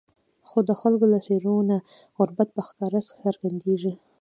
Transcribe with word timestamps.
خو 0.47 0.57
د 0.69 0.71
خلکو 0.81 1.05
له 1.13 1.19
څېرو 1.25 1.55
نه 1.69 1.77
غربت 2.17 2.49
په 2.53 2.61
ښکاره 2.67 2.99
څرګندېږي. 3.23 3.93